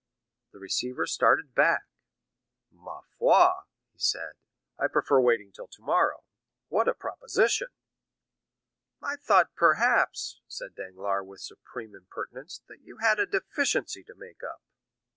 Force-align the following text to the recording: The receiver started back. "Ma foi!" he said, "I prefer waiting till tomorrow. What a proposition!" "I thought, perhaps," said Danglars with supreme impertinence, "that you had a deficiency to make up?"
The 0.51 0.57
receiver 0.57 1.05
started 1.05 1.53
back. 1.53 1.83
"Ma 2.71 3.01
foi!" 3.01 3.51
he 3.93 3.99
said, 3.99 4.31
"I 4.79 4.87
prefer 4.87 5.19
waiting 5.19 5.51
till 5.51 5.67
tomorrow. 5.67 6.23
What 6.69 6.87
a 6.87 6.95
proposition!" 6.95 7.67
"I 8.99 9.15
thought, 9.17 9.53
perhaps," 9.53 10.41
said 10.47 10.73
Danglars 10.73 11.27
with 11.27 11.41
supreme 11.41 11.93
impertinence, 11.93 12.63
"that 12.67 12.81
you 12.81 12.97
had 12.97 13.19
a 13.19 13.27
deficiency 13.27 14.03
to 14.05 14.15
make 14.15 14.41
up?" 14.43 14.63